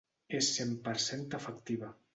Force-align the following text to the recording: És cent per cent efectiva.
És 0.37 0.47
cent 0.55 0.73
per 0.89 0.95
cent 1.07 1.29
efectiva. 1.43 1.97